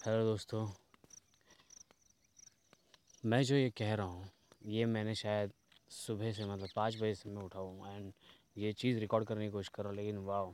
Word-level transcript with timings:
Hello 0.00 0.24
दोस्तों। 0.24 0.60
मैं 3.24 3.42
जो 3.42 3.56
ये 3.56 3.70
कह 3.78 3.94
रहा 3.94 4.06
हूँ, 4.06 4.28
ये 4.66 4.84
मैंने 4.86 5.14
शायद 5.14 5.52
सुबह 5.90 6.32
से 6.32 6.44
मतलब 6.44 6.68
पाँच 6.76 6.96
बजे 6.96 7.14
से 7.14 7.30
मैं 7.30 7.42
उठा 7.42 7.58
हूँ 7.58 7.88
एंड 7.88 8.12
ये 8.56 8.72
चीज़ 8.72 8.98
रिकॉर्ड 8.98 9.26
करने 9.28 9.44
की 9.44 9.50
कोशिश 9.52 9.68
कर 9.68 9.82
रहा 9.82 9.90
हूँ, 9.90 9.96
लेकिन 9.96 10.18
वाह 10.24 10.48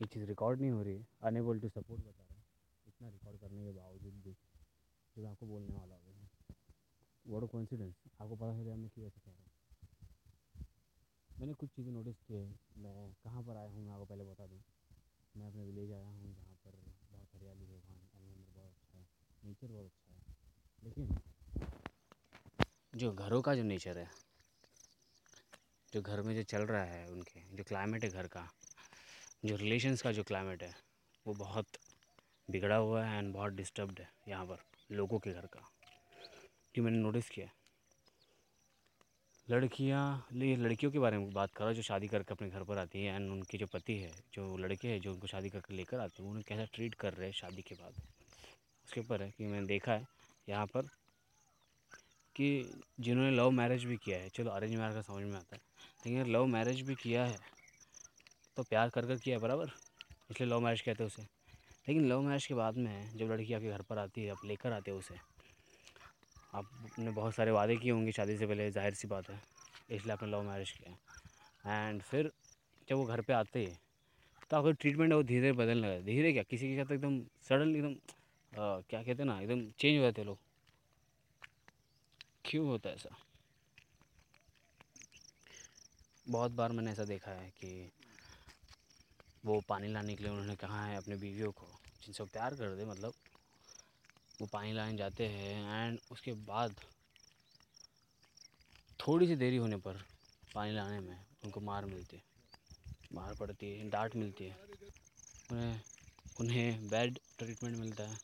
ये 0.00 0.06
चीज़ 0.06 0.24
रिकॉर्ड 0.24 0.60
नहीं 0.60 0.70
हो 0.70 0.82
रही 0.82 1.04
अनएबल 1.22 1.60
टू 1.60 1.68
सपोर्ट 1.68 2.00
बता 2.00 2.22
रहा 2.22 2.36
है। 2.36 2.44
इतना 2.88 3.08
रिकॉर्ड 3.08 3.40
करने 3.40 3.64
के 3.64 3.72
बावजूद 3.72 4.22
भी 4.24 4.32
जो 5.16 5.22
मैं 5.22 5.30
आपको 5.30 5.46
बोलने 5.46 5.74
वाला 5.74 5.94
हूँ 5.96 6.28
वर्ड 7.26 7.50
कॉन्फिडेंस 7.50 7.94
आपको 8.20 8.34
पता 8.36 8.52
चला 8.52 8.76
मैं 8.76 8.88
क्यों 8.94 9.06
ऐसा 9.06 9.20
कह 9.20 9.30
रहा 9.30 9.36
हूँ 9.36 9.50
मैंने 11.30 11.52
कुछ 11.54 11.70
चीज़ें 11.70 11.92
नोटिस 11.92 12.16
की 12.26 12.34
है। 12.34 12.46
मैं 12.78 13.10
कहाँ 13.24 13.42
पर 13.42 13.56
आया 13.56 13.68
हूँ, 13.68 13.84
मैं 13.84 13.92
आपको 13.92 14.04
पहले 14.04 14.24
बता 14.24 14.46
दूँ। 14.46 14.60
मैं 15.34 15.46
अपने 15.46 15.64
विलेज 15.64 15.92
आया 15.92 16.06
हूँ, 16.06 16.34
जहाँ 16.34 16.56
पर 16.64 16.76
बहुत 17.12 17.28
हरियाली 17.34 17.64
है 17.64 17.76
वहाँ 17.76 17.98
एनवायरनमेंट 18.14 18.54
बहुत 18.54 18.70
अच्छा 18.72 18.98
है 18.98 19.04
नेचर 19.44 19.66
बहुत 19.66 19.84
अच्छा 19.84 20.12
है। 20.12 20.24
लेकिन 20.84 21.18
जो 22.94 23.12
घरों 23.12 23.42
का 23.42 23.54
जो 23.54 23.62
नेचर 23.62 23.98
है, 23.98 24.10
जो 25.92 26.02
घर 26.02 26.22
में 26.22 26.34
जो 26.34 26.42
चल 26.42 26.62
रहा 26.62 26.84
है 26.84 27.10
उनके, 27.10 27.40
जो 27.56 27.64
क्लाइमेट 27.64 28.04
है 28.04 28.10
घर 28.10 28.26
का, 28.26 28.48
जो 29.44 29.56
रिलेशंस 29.56 30.02
का 30.02 30.12
जो 30.12 30.22
क्लाइमेट 30.22 30.62
है, 30.62 30.74
वो 31.26 31.34
बहुत 31.34 31.66
बिगड़ा 32.50 32.76
हुआ 32.76 33.04
है 33.04 33.18
एंड 33.18 33.32
बहुत 33.34 33.52
डिस्टर्ब्ड 33.52 34.00
है 34.00 34.08
यहाँ 34.28 34.46
पर, 34.46 34.58
लोगों 34.90 35.18
के 35.18 35.32
घर 35.32 35.46
का। 35.46 35.70
कि 36.74 36.80
मैंने 36.80 36.98
नोटिस 36.98 37.30
किया 37.30 37.48
लड़कियाँ 39.50 40.26
ये 40.32 40.56
लड़कियों 40.56 40.92
के 40.92 40.98
बारे 40.98 41.18
में 41.18 41.32
बात 41.32 41.50
कर 41.50 41.64
रहा 41.64 41.72
जो 41.72 41.82
शादी 41.82 42.08
करके 42.08 42.34
अपने 42.34 42.48
घर 42.48 42.62
पर 42.62 42.78
आती 42.78 43.04
है 43.04 43.14
एंड 43.14 43.30
उनके 43.30 43.58
जो 43.58 43.66
पति 43.66 43.98
है, 43.98 44.10
जो 44.34 44.56
लड़के 44.56 44.88
हैं, 44.88 45.00
जो 45.00 45.12
उनको 45.12 45.26
शादी 45.26 45.50
करके 45.50 45.74
लेकर 45.74 46.00
आते 46.00 46.22
हैं 46.22 46.30
उन्हें 46.30 46.44
कैसा 46.48 46.64
ट्रीट 46.64 46.94
कर 46.94 47.14
रहे 47.14 47.26
हैं 47.26 47.34
शादी 47.34 47.62
के 47.62 47.74
बाद? 47.74 47.94
उसके 48.92 49.00
ऊपर 49.00 49.22
है 49.22 49.30
कि 49.36 49.44
मैंने 49.44 49.66
देखा 49.66 49.92
है 49.92 50.06
यहाँ 50.48 50.66
पर 50.66 50.86
कि 52.36 52.48
जिन्होंने 53.00 53.30
लव 53.30 53.50
मैरिज 53.50 53.84
भी 53.84 53.96
किया 53.96 54.18
है। 54.18 54.28
चलो 54.28 54.50
अरेंज 54.50 54.74
मैरिज 54.76 54.94
का 54.94 55.00
समझ 55.02 55.22
में 55.24 55.36
आता 55.36 55.56
है। 55.56 55.60
लेकिन 56.04 56.20
अगर 56.20 56.30
लव 56.30 56.46
मैरिज 56.46 56.80
भी 56.86 56.94
किया 56.94 57.24
है 57.24 57.36
तो 58.56 58.62
प्यार 58.62 58.88
कर 58.90 59.06
कर 59.06 59.16
किया 59.16 59.36
है 59.36 59.42
बराबर? 59.42 59.70
इसलिए 60.30 60.48
लव 60.50 60.60
मैरिज 60.60 60.80
कहते 60.80 61.02
हैं 61.02 61.06
उसे। 61.06 61.22
लेकिन 61.88 62.08
लव 62.08 62.20
मैरिज 62.22 62.46
के 62.46 62.54
बाद 62.54 62.76
में 62.78 63.16
जब 63.16 63.30
लड़की 63.32 63.52
आपके 63.54 63.68
घर 63.68 63.82
पर 63.82 63.98
आती 63.98 64.24
है, 64.24 64.30
आप 64.30 64.44
लेकर 64.46 64.72
आते 64.72 64.90
हो 64.90 64.98
उसे, 64.98 65.14
आपने 66.54 67.10
बहुत 67.10 67.34
सारे 67.34 67.50
वादे 67.52 67.76
किए 67.76 67.92
होंगे 67.92 68.12
शादी 68.12 68.36
से 68.38 68.46
पहले, 68.46 68.70
ज़ाहिर 68.70 68.94
सी 68.94 69.08
बात 69.08 69.30
है, 69.30 69.40
इसलिए 69.90 70.12
आपने 70.12 70.30
लव 70.30 70.42
मैरिज 70.44 70.70
किया 70.72 71.78
एंड 71.78 72.02
फिर 72.02 72.30
जब 72.88 72.96
वो 72.96 73.04
घर 73.04 73.20
पे 73.20 73.32
आते 73.34 73.64
हैं 73.64 73.78
तो 74.50 74.56
आपका 74.56 74.70
ट्रीटमेंट 74.72 75.10
है 75.10 75.16
वो 75.16 75.22
धीरे 75.22 75.40
धीरे 75.40 75.52
बदलने 75.54 75.88
लगा 75.88 76.00
धीरे 76.02 76.32
क्या? 76.32 76.42
किसी 76.42 76.68
के 76.68 76.76
साथ 76.76 76.92
एकदम 76.92 77.20
सडन 77.48 77.76
एकदम 77.76 77.94
क्या 78.52 79.02
कहते 79.02 79.22
हैं 79.22 79.24
ना, 79.24 79.40
एकदम 79.40 79.70
चेंज 79.78 79.96
हो 79.98 80.02
जाते 80.02 80.20
हैं 80.20 80.26
लोग। 80.26 80.38
क्यों 82.44 82.66
होता 82.66 82.88
है 82.88 82.94
ऐसा? 82.94 83.16
बहुत 86.26 86.52
बार 86.52 86.72
मैंने 86.72 86.90
ऐसा 86.92 87.04
देखा 87.04 87.30
है 87.30 87.50
कि 87.60 87.90
वो 89.44 89.60
पानी 89.68 89.88
लाने 89.88 90.14
के 90.16 90.22
लिए 90.22 90.32
उन्होंने 90.32 90.56
कहा 90.56 90.84
है 90.86 90.96
अपने 90.96 91.16
बीवियों 91.16 91.50
को, 91.52 91.66
जिनसे 92.02 92.22
वो 92.22 92.28
प्यार 92.32 92.54
कर 92.56 92.74
दे 92.76 92.84
मतलब 92.84 93.14
वो 94.40 94.46
पानी 94.46 94.72
लाने 94.72 94.96
जाते 94.96 95.26
हैं 95.28 95.86
एंड 95.86 95.98
उसके 96.10 96.32
बाद 96.46 96.74
थोड़ी 99.00 99.26
सी 99.26 99.36
देरी 99.36 99.56
होने 99.56 99.76
पर 99.76 100.04
पानी 100.54 100.72
लाने 100.72 101.00
में 101.00 101.16
उनको 101.44 101.60
मार 101.60 101.84
मिलती 101.86 102.16
है, 102.16 102.22
मार 103.10 103.34
पड़ती 103.34 103.70
है, 103.70 103.88
डांट 103.90 104.16
मिलती 104.16 104.44
है। 104.44 104.56
उन्हें 105.48 105.80
उन्हें 106.36 106.88
बैड 106.90 107.18
ट्रीटमेंट 107.38 107.76
मिलता 107.76 108.04
है। 108.04 108.18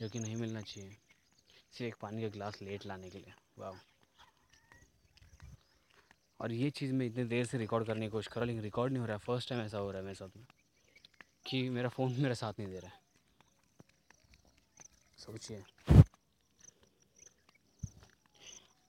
जो 0.00 0.08
कि 0.08 0.18
नहीं 0.18 0.36
मिलना 0.36 0.60
चाहिए। 0.62 0.90
सिर्फ़ 1.72 1.82
एक 1.82 1.94
पानी 1.94 2.22
का 2.22 2.28
गिलास 2.28 2.62
लेट 2.62 2.86
लाने 2.86 3.10
के 3.10 3.18
लिए। 3.18 3.32
वाह 3.58 3.72
और 6.40 6.52
ये 6.52 6.70
चीज़ 6.70 6.92
मैं 6.92 7.06
इतने 7.06 7.24
देर 7.24 7.46
से 7.46 7.58
रिकॉर्ड 7.58 7.86
करने 7.86 8.06
की 8.06 8.10
कोशिश 8.10 8.26
कर 8.26 8.40
रहा 8.40 8.46
लेकिन 8.46 8.62
रिकॉर्ड 8.62 8.92
नहीं 8.92 9.00
हो 9.00 9.06
रहा। 9.06 9.16
है 9.16 9.18
फ़र्स्ट 9.18 9.48
टाइम 9.48 9.62
ऐसा 9.62 9.78
हो 9.78 9.90
रहा 9.90 9.98
है 9.98 10.04
मेरे 10.04 10.14
साथ 10.14 10.36
में 10.36 10.46
कि 11.46 11.70
मेरा 11.70 11.88
फ़ोन 11.88 12.12
मेरा 12.12 12.34
साथ 12.34 12.52
नहीं 12.58 12.68
दे 12.68 12.78
रहा 12.78 12.90
है। 12.90 13.00
सोचिए। 15.18 15.64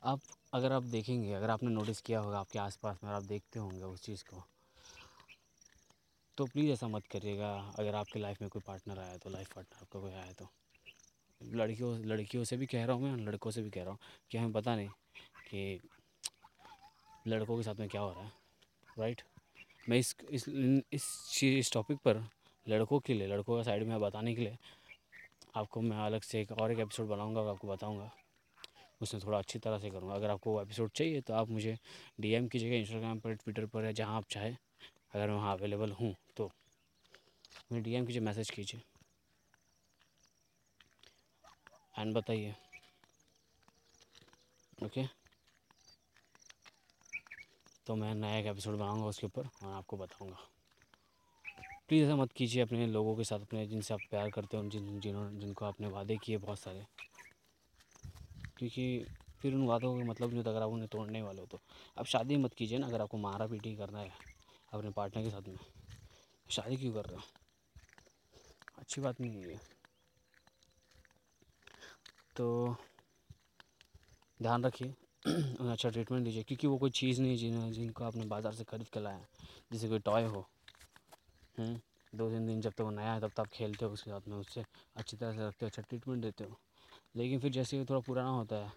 आप, 0.03 0.19
अगर 0.53 0.71
आप 0.71 0.83
देखेंगे, 0.83 1.33
अगर 1.33 1.49
आपने 1.49 1.69
नोटिस 1.69 2.01
किया 2.01 2.19
होगा 2.19 2.39
आपके 2.39 2.59
आसपास 2.59 2.99
में 3.03 3.11
आप 3.11 3.23
देखते 3.23 3.59
होंगे 3.59 3.83
उस 3.83 4.01
चीज़ 4.01 4.23
को 4.23 4.43
तो 6.37 6.45
प्लीज़ 6.45 6.71
ऐसा 6.71 6.87
मत 6.87 7.07
करिएगा। 7.07 7.73
अगर 7.79 7.95
आपके 7.95 8.19
लाइफ 8.19 8.41
में 8.41 8.49
कोई 8.49 8.61
पार्टनर 8.67 8.99
आया 8.99 9.17
तो 9.17 9.29
लाइफ 9.29 9.53
पार्टनर 9.53 9.81
आपका 9.81 9.99
कोई 9.99 10.11
आया 10.11 10.31
तो। 10.31 10.49
लड़कियों 11.41 11.97
लड़कियों 12.05 12.43
से 12.43 12.57
भी 12.57 12.65
कह 12.65 12.85
रहा 12.85 12.95
हूँ 12.95 13.03
मैं, 13.03 13.25
लड़कों 13.25 13.51
से 13.51 13.61
भी 13.61 13.69
कह 13.69 13.83
रहा 13.83 13.91
हूँ 13.91 13.99
कि 14.31 14.37
हमें 14.37 14.51
पता 14.53 14.75
नहीं 14.75 14.89
कि 15.49 15.79
लड़कों 17.27 17.57
के 17.57 17.63
साथ 17.63 17.75
में 17.79 17.87
क्या 17.89 18.01
हो 18.01 18.11
रहा 18.11 18.23
है 18.23 18.31
राइट 18.99 19.21
मैं 19.89 19.97
इस 19.97 20.15
इस 20.31 20.47
इस 20.49 21.05
चीज़, 21.31 21.57
इस 21.57 21.71
टॉपिक 21.73 21.97
पर 22.05 22.23
लड़कों 22.65 22.99
के 22.99 23.13
लिए, 23.13 23.27
लड़कों 23.27 23.55
का 23.57 23.63
साइड 23.63 23.87
में 23.87 23.99
बताने 24.01 24.33
के 24.35 24.41
लिए 24.41 24.57
आपको 25.57 25.81
मैं 25.81 25.97
अलग 25.97 26.21
से 26.21 26.41
एक 26.41 26.51
और 26.51 26.71
एक 26.71 26.79
एपिसोड 26.79 27.07
बनाऊँगा 27.07 27.41
और 27.41 27.47
आपको 27.49 27.67
बताऊँगा। 27.67 28.09
उसमें 29.01 29.21
थोड़ा 29.25 29.37
अच्छी 29.37 29.59
तरह 29.59 29.79
से 29.79 29.89
करूँगा। 29.89 30.15
अगर 30.15 30.29
आपको 30.29 30.61
एपिसोड 30.61 30.91
चाहिए 30.95 31.21
तो 31.21 31.33
आप 31.33 31.49
मुझे 31.49 31.73
डी 31.73 32.21
डीएम 32.21 32.47
कीजिएगा 32.47 32.75
इंस्टाग्राम 32.75 33.19
पर 33.19 33.33
ट्विटर 33.35 33.65
पर 33.65 33.85
या 33.85 33.91
जहाँ 33.91 34.15
आप 34.17 34.25
चाहें। 34.29 34.55
अगर 35.15 35.27
मैं 35.27 35.35
वहाँ 35.35 35.57
अवेलेबल 35.57 35.91
हूँ 35.91 36.15
तो 36.37 36.51
मुझे 37.71 37.81
डीएम 37.83 38.05
कीजिए 38.05 38.21
मैसेज 38.21 38.49
कीजिए। 38.49 38.81
एंड 41.99 42.15
बताइए। 42.15 42.55
ओके। 44.83 45.07
तो 47.87 47.95
मैं 47.95 48.15
नया 48.15 48.37
एक 48.37 48.45
एपिसोड 48.45 48.75
बनाऊँगा 48.75 49.05
उसके 49.05 49.27
ऊपर 49.27 49.41
और 49.41 49.73
आपको 49.73 49.97
बताऊँगा। 49.97 50.37
प्लीज़ 51.87 52.05
ऐसा 52.05 52.15
मत 52.15 52.31
कीजिए 52.31 52.61
अपने 52.61 52.87
लोगों 52.87 53.15
के 53.15 53.23
साथ, 53.23 53.39
अपने 53.39 53.67
जिनसे 53.67 53.93
आप 53.93 53.99
प्यार 54.09 54.29
करते 54.29 54.57
हो, 54.57 54.69
जिन 54.69 54.99
जिन्होंने 54.99 55.39
जिनको 55.39 55.65
आपने 55.65 55.87
वादे 55.87 56.17
किए 56.17 56.37
बहुत 56.37 56.59
सारे। 56.59 56.85
क्योंकि 58.57 59.05
फिर 59.39 59.53
उन 59.53 59.65
वादों 59.65 59.97
का 59.97 60.05
मतलब 60.05 60.27
नहीं 60.27 60.37
होता, 60.37 60.49
अगर 60.49 60.61
आप 60.61 60.69
उन्हें 60.69 60.87
तोड़ने 60.87 61.21
वाले 61.21 61.41
हो 61.41 61.47
तो। 61.47 61.59
आप 61.99 62.05
शादी 62.05 62.37
मत 62.37 62.53
कीजिए 62.53 62.77
ना, 62.77 62.87
अगर 62.87 63.01
आपको 63.01 63.17
मारा 63.17 63.47
पीटी 63.47 63.75
करना 63.75 63.99
है 63.99 64.11
अपने 64.73 64.89
पार्टनर 64.89 65.23
के 65.23 65.29
साथ 65.29 65.47
में। 65.47 65.57
शादी 66.49 66.77
क्यों 66.77 66.93
कर 66.93 67.05
रहे 67.05 67.15
हो? 67.15 67.21
अच्छी 68.77 69.01
बात 69.01 69.21
नहीं 69.21 69.43
है 69.43 69.78
तो 72.39 72.75
ध्यान 74.41 74.63
रखिए 74.65 74.89
उन्हें 75.27 75.71
अच्छा 75.71 75.89
ट्रीटमेंट 75.89 76.25
दीजिए 76.25 76.43
क्योंकि 76.43 76.67
वो 76.67 76.77
कोई 76.77 76.89
चीज़ 76.89 77.21
नहीं 77.21 77.37
जिन्हें 77.37 77.71
जिनको 77.71 78.03
आपने 78.03 78.25
बाज़ार 78.25 78.53
से 78.53 78.63
खरीद 78.63 78.87
के 78.87 78.99
लाया 78.99 79.25
जैसे 79.73 79.89
कोई 79.89 79.99
टॉय 79.99 80.23
हो 80.23 80.45
हम्म, 81.57 81.79
दो 82.15 82.29
तीन 82.29 82.47
दिन 82.47 82.61
जब 82.61 82.69
तक 82.69 82.77
तो 82.77 82.85
वो 82.85 82.91
नया 82.91 83.13
है 83.13 83.21
तब 83.21 83.29
तक 83.29 83.39
आप 83.39 83.47
खेलते 83.47 83.85
हो 83.85 83.91
उसके 83.91 84.11
साथ 84.11 84.27
में 84.27 84.37
उससे 84.37 84.65
अच्छी 84.95 85.17
तरह 85.17 85.33
से 85.33 85.47
रखते 85.47 85.65
हो 85.65 85.67
अच्छा 85.67 85.81
ट्रीटमेंट 85.81 86.21
देते 86.21 86.43
हो। 86.43 86.59
लेकिन 87.15 87.39
फिर 87.39 87.51
जैसे 87.51 87.77
ही 87.77 87.85
थोड़ा 87.85 87.99
पुराना 87.99 88.29
होता 88.29 88.55
है 88.55 88.71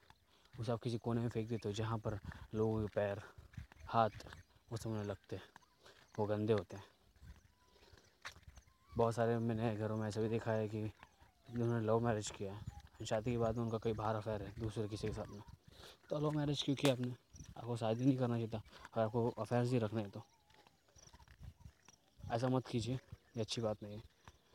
उसे 0.59 0.72
आप 0.72 0.81
किसी 0.81 0.99
कोने 0.99 1.21
में 1.21 1.28
फेंक 1.28 1.49
देते 1.49 1.69
हो 1.69 1.75
जहाँ 1.75 1.99
पर 1.99 2.19
लोगों 2.55 2.83
के 2.83 2.89
पैर 2.89 3.22
हाथ 3.87 4.27
वो 4.71 4.77
सब 4.77 4.91
उन्हें 4.91 5.05
लगते 5.05 5.37
हैं 5.37 5.43
वो 6.19 6.27
गंदे 6.27 6.53
होते 6.53 6.77
हैं। 6.77 6.84
बहुत 8.97 9.15
सारे 9.15 9.39
मैंने 9.39 9.77
घरों 9.77 9.97
में 9.97 10.09
ऐसा 10.09 10.21
भी 10.21 10.28
देखा 10.28 10.53
है 10.53 10.69
कि 10.69 10.91
जिन्होंने 11.51 11.87
लव 11.87 12.01
मैरिज 12.01 12.31
किया 12.31 12.53
है 12.53 12.81
शादी 13.07 13.31
के 13.31 13.39
बाद 13.39 13.59
उनका 13.59 13.79
कई 13.85 13.93
बाहर 13.93 14.17
अफेयर 14.17 14.43
है 14.43 14.53
दूसरे 14.59 14.89
किसी 14.89 15.09
के 15.09 15.15
साथ 15.15 15.29
में। 15.29 15.41
तो 16.11 16.19
लव 16.21 16.31
मैरिज 16.37 16.63
क्यों 16.63 16.77
किया 16.77 16.93
आपने? 16.93 17.15
आपको 17.57 17.77
शादी 17.77 18.05
नहीं 18.05 18.17
करना 18.19 18.35
चाहिए 18.35 18.49
था 18.49 18.59
अगर 18.59 19.03
आपको 19.03 19.29
अफेयर्स 19.31 19.71
ही 19.71 19.79
रखने 19.79 20.03
हैं 20.03 20.11
तो। 20.11 20.23
ऐसा 22.33 22.49
मत 22.49 22.67
कीजिए, 22.67 22.95
ये 22.95 23.41
अच्छी 23.41 23.61
बात 23.61 23.83
नहीं 23.83 23.95
है। 23.95 24.03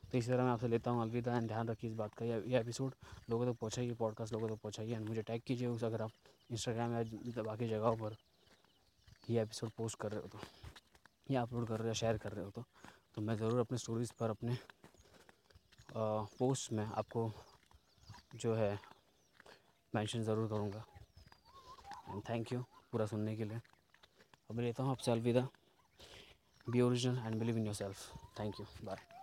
तो 0.04 0.18
इसी 0.18 0.32
तरह 0.32 0.44
मैं 0.44 0.52
आपसे 0.52 0.68
लेता 0.68 0.92
हूँ 0.92 1.02
अलविदा 1.02 1.38
एंड 1.38 1.48
ध्यान 1.48 1.68
रखिए 1.68 1.90
इस 1.90 1.96
बात 1.96 2.14
का। 2.14 2.26
ये 2.26 2.60
एपिसोड 2.60 2.94
लोगों 3.30 3.46
तक 3.46 3.52
तो 3.52 3.58
पहुँचाइए 3.62 3.94
पॉडकास्ट 4.00 4.34
लोगों 4.34 4.48
तक 4.48 4.54
तो 4.54 4.60
पहुँचाइए 4.64 4.96
एंड 4.96 5.08
मुझे 5.08 5.22
टैग 5.22 5.42
कीजिए 5.48 5.68
उस 5.68 5.84
अगर 5.84 6.02
आप 6.02 6.12
इंस्टाग्राम 6.50 6.94
या 6.94 7.44
बाकी 7.44 7.68
जगहों 7.70 7.96
पर 7.98 8.16
ये 9.30 9.42
एपिसोड 9.42 9.70
पोस्ट 9.78 10.00
कर 10.00 10.12
रहे 10.12 10.22
हो 10.22 10.28
तो 10.28 10.40
या 11.30 11.42
अपलोड 11.42 11.68
कर 11.68 11.80
रहे 11.80 11.88
हो 11.88 11.94
शेयर 11.94 12.18
कर 12.18 12.32
रहे 12.32 12.46
हो 12.46 12.52
तो 12.52 12.64
तो 13.16 13.22
मैं 13.22 13.36
ज़रूर 13.38 13.60
अपने 13.60 13.78
स्टोरीज़ 13.78 14.12
पर 14.20 14.30
अपने 14.30 14.58
पोस्ट 15.94 16.72
में 16.74 16.86
आपको 16.86 17.32
जो 18.32 18.54
है 18.56 18.78
मेंशन 19.94 20.24
ज़रूर 20.24 20.48
करूँगा। 20.50 20.84
एंड 22.10 22.22
थैंक 22.30 22.54
यू 22.54 22.60
पूरा 22.92 23.06
सुनने 23.06 23.36
के 23.36 23.44
लिए। 23.44 23.60
अब 24.52 24.60
लेता 24.60 24.84
हूँ 24.84 24.92
आपसे 24.92 25.12
अलविदा। 25.12 25.48
Be 26.68 26.82
original 26.82 27.18
and 27.26 27.40
believe 27.40 27.58
in 27.58 27.66
yourself 27.76 28.40
thank 28.40 28.60
you 28.60 28.66
bye 28.86 29.17